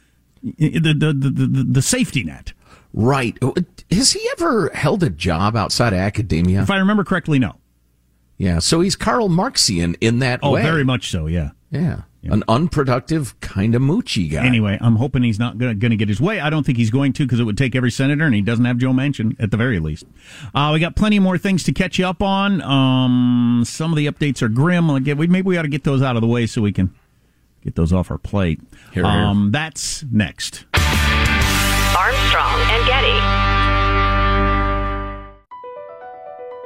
[0.43, 2.53] the the the, the, the safety net.
[2.93, 3.39] Right.
[3.91, 6.63] Has he ever held a job outside of academia?
[6.63, 7.57] If I remember correctly, no.
[8.37, 8.61] Yeah.
[8.61, 10.63] So he's Karl Marxian in that oh, way.
[10.63, 11.27] very much so.
[11.27, 11.51] Yeah.
[11.71, 12.03] Yeah.
[12.31, 14.45] An unproductive kind of moochy guy.
[14.45, 16.41] Anyway, I'm hoping he's not going to get his way.
[16.41, 18.65] I don't think he's going to because it would take every senator, and he doesn't
[18.65, 20.05] have Joe Manchin at the very least.
[20.55, 22.63] Uh, we got plenty more things to catch you up on.
[22.63, 24.91] Um, some of the updates are grim.
[24.91, 26.95] Again, we, maybe we ought to get those out of the way so we can
[27.63, 28.61] get those off our plate.
[28.93, 29.51] Here, um, here.
[29.53, 30.65] That's next.
[31.97, 33.48] Armstrong and Getty.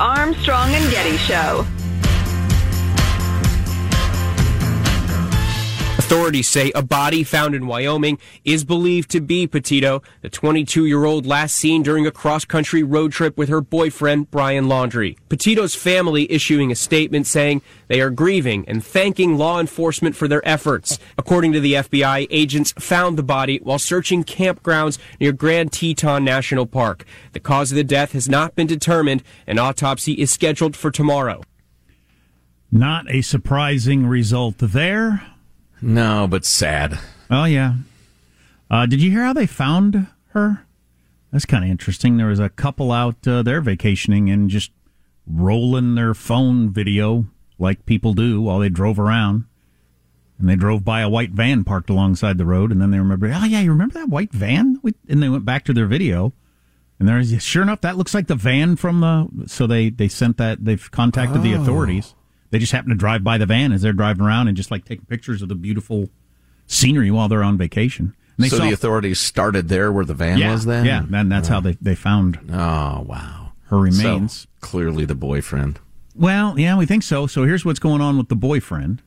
[0.00, 1.66] Armstrong and Getty Show.
[6.10, 11.04] Authorities say a body found in Wyoming is believed to be Petito, the 22 year
[11.04, 15.16] old last seen during a cross country road trip with her boyfriend, Brian Laundrie.
[15.28, 20.42] Petito's family issuing a statement saying they are grieving and thanking law enforcement for their
[20.44, 20.98] efforts.
[21.16, 26.66] According to the FBI, agents found the body while searching campgrounds near Grand Teton National
[26.66, 27.04] Park.
[27.34, 29.22] The cause of the death has not been determined.
[29.46, 31.44] An autopsy is scheduled for tomorrow.
[32.72, 35.29] Not a surprising result there.
[35.82, 36.98] No, but sad.
[37.30, 37.74] Oh yeah.
[38.70, 40.66] Uh, did you hear how they found her?
[41.32, 42.16] That's kind of interesting.
[42.16, 44.70] There was a couple out uh, there vacationing and just
[45.26, 47.26] rolling their phone video
[47.58, 49.44] like people do while they drove around.
[50.38, 53.30] And they drove by a white van parked alongside the road, and then they remembered,
[53.34, 54.80] oh yeah, you remember that white van?
[55.06, 56.32] And they went back to their video,
[56.98, 59.28] and there's sure enough, that looks like the van from the.
[59.48, 60.64] So they they sent that.
[60.64, 61.42] They've contacted oh.
[61.42, 62.14] the authorities
[62.50, 64.84] They just happen to drive by the van as they're driving around and just like
[64.84, 66.08] taking pictures of the beautiful
[66.66, 68.14] scenery while they're on vacation.
[68.36, 70.84] And they so saw, the authorities started there where the van yeah, was then?
[70.84, 73.52] Yeah, and that's how they, they found Oh, wow.
[73.66, 74.40] her remains.
[74.40, 75.78] So, clearly the boyfriend.
[76.16, 77.26] Well, yeah, we think so.
[77.26, 79.02] So here's what's going on with the boyfriend.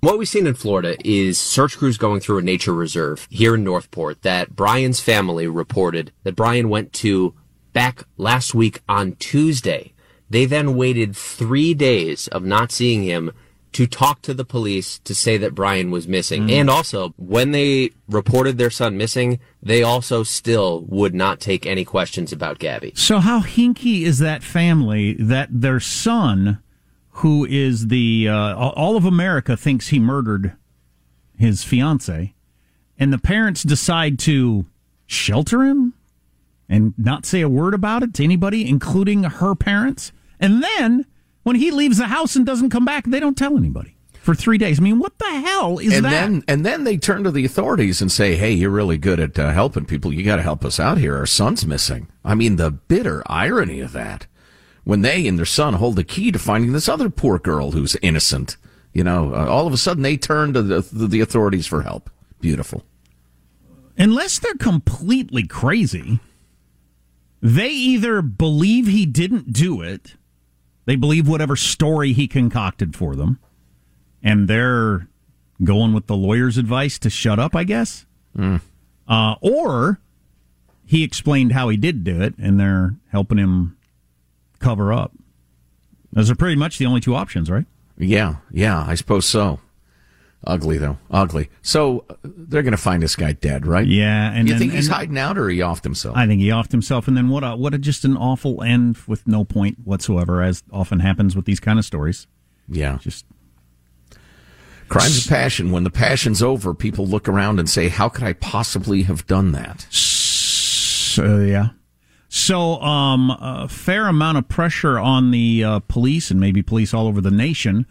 [0.00, 3.64] What we've seen in Florida is search crews going through a nature reserve here in
[3.64, 7.34] North Port that Brian's family reported that Brian went to
[7.72, 9.92] back last week on Tuesday.
[10.28, 13.32] They then waited three days of not seeing him
[13.72, 16.46] to talk to the police to say that Brian was missing.
[16.48, 16.52] Mm.
[16.52, 21.84] And also, when they reported their son missing, they also still would not take any
[21.84, 22.92] questions about Gabby.
[22.94, 26.62] So how hinky is that family that their son,
[27.10, 30.56] who is the uh, all of America thinks he murdered
[31.36, 32.34] his fiance,
[32.98, 34.64] and the parents decide to
[35.06, 35.92] shelter him
[36.66, 41.06] and not say a word about it to anybody, including her parents, and then
[41.42, 44.58] when he leaves the house and doesn't come back, they don't tell anybody for three
[44.58, 44.80] days.
[44.80, 46.10] I mean, what the hell is and that?
[46.10, 49.38] then and then they turn to the authorities and say, "Hey, you're really good at
[49.38, 50.12] uh, helping people.
[50.12, 51.16] You got to help us out here.
[51.16, 54.26] Our son's missing." I mean, the bitter irony of that.
[54.84, 57.96] When they and their son hold the key to finding this other poor girl who's
[58.02, 58.56] innocent,
[58.92, 62.08] you know, uh, all of a sudden they turn to the, the authorities for help.
[62.40, 62.84] Beautiful.
[63.98, 66.20] unless they're completely crazy,
[67.42, 70.14] they either believe he didn't do it,
[70.86, 73.38] they believe whatever story he concocted for them,
[74.22, 75.08] and they're
[75.62, 78.06] going with the lawyer's advice to shut up, I guess.
[79.08, 80.00] Uh, or
[80.84, 83.76] he explained how he did do it, and they're helping him
[84.58, 85.12] cover up.
[86.12, 87.66] Those are pretty much the only two options, right?
[87.98, 89.60] Yeah, yeah, I suppose so.
[90.44, 91.50] Ugly though, ugly.
[91.62, 93.86] So uh, they're going to find this guy dead, right?
[93.86, 96.16] Yeah, and you then- think he's hiding out, or he offed himself?
[96.16, 97.42] I think he offed himself, and then what?
[97.42, 101.46] A, what a just an awful end with no point whatsoever, as often happens with
[101.46, 102.26] these kind of stories.
[102.68, 103.24] Yeah, just
[104.88, 105.72] crimes of passion.
[105.72, 109.52] When the passion's over, people look around and say, "How could I possibly have done
[109.52, 111.70] that?" So yeah.
[112.28, 117.06] So um, a fair amount of pressure on the uh, police and maybe police all
[117.06, 117.86] over the nation.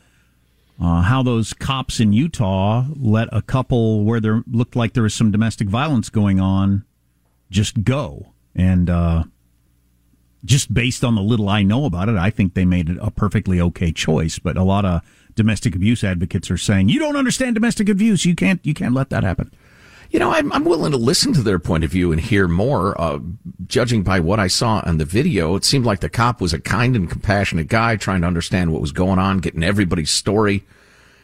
[0.79, 5.13] Uh, how those cops in Utah let a couple where there looked like there was
[5.13, 6.83] some domestic violence going on
[7.49, 9.23] just go and uh,
[10.43, 13.59] just based on the little I know about it, I think they made a perfectly
[13.61, 14.39] okay choice.
[14.39, 15.01] But a lot of
[15.35, 18.25] domestic abuse advocates are saying you don't understand domestic abuse.
[18.25, 19.51] You can't you can't let that happen.
[20.15, 22.95] You know, I'm, I'm willing to listen to their point of view and hear more.
[22.97, 23.19] Uh,
[23.67, 26.59] judging by what I saw on the video, it seemed like the cop was a
[26.61, 30.63] kind and compassionate guy trying to understand what was going on, getting everybody's story.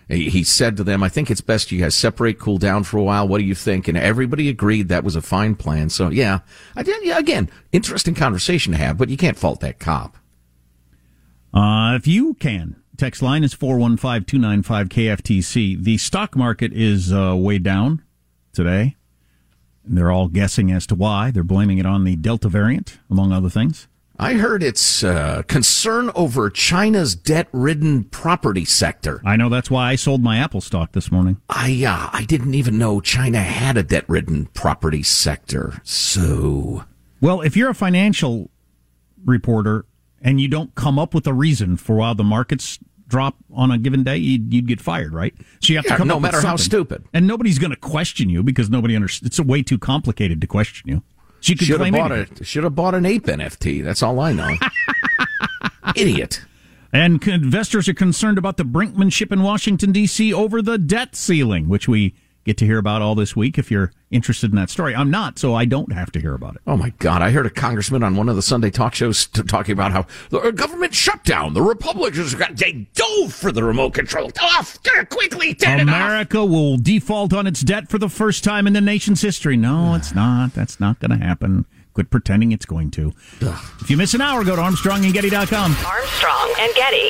[0.09, 3.03] He said to them, I think it's best you guys separate, cool down for a
[3.03, 3.25] while.
[3.29, 3.87] What do you think?
[3.87, 5.89] And everybody agreed that was a fine plan.
[5.89, 6.39] So, yeah,
[6.75, 10.17] I did, yeah again, interesting conversation to have, but you can't fault that cop.
[11.53, 15.81] Uh, if you can, text line is 415 295 KFTC.
[15.81, 18.03] The stock market is uh, way down
[18.53, 18.95] today.
[19.85, 21.31] And they're all guessing as to why.
[21.31, 23.87] They're blaming it on the Delta variant, among other things.
[24.19, 29.19] I heard it's uh, concern over China's debt-ridden property sector.
[29.25, 31.41] I know that's why I sold my Apple stock this morning.
[31.49, 35.81] I uh, I didn't even know China had a debt-ridden property sector.
[35.83, 36.83] So,
[37.19, 38.51] Well, if you're a financial
[39.25, 39.85] reporter
[40.21, 42.77] and you don't come up with a reason for why the markets
[43.11, 45.33] drop on a given day, you'd, you'd get fired, right?
[45.59, 47.03] So you have Yeah, to come no up with matter how stupid.
[47.13, 49.37] And nobody's going to question you because nobody understands.
[49.37, 51.03] It's way too complicated to question you.
[51.41, 52.37] So you should have bought anything.
[52.39, 53.83] a should have bought an ape NFT.
[53.83, 54.55] That's all I know.
[55.95, 56.41] Idiot.
[56.93, 60.33] And investors are concerned about the brinkmanship in Washington, D.C.
[60.33, 62.13] over the debt ceiling, which we
[62.45, 64.95] get to hear about all this week if you're interested in that story.
[64.95, 66.61] I'm not, so I don't have to hear about it.
[66.67, 67.21] Oh my God!
[67.21, 70.05] I heard a congressman on one of the Sunday talk shows t- talking about how
[70.29, 71.53] the uh, government shutdown.
[71.53, 74.31] The Republicans got they dove for the remote control.
[74.41, 75.95] Off quickly, turn it off.
[75.95, 79.57] America will default on its debt for the first time in the nation's history.
[79.57, 80.53] No, it's not.
[80.53, 81.65] That's not going to happen.
[81.93, 83.13] Quit pretending it's going to.
[83.41, 85.75] If you miss an hour, go to ArmstrongandGetty.com.
[85.85, 87.09] Armstrong and Getty.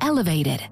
[0.00, 0.68] elevated.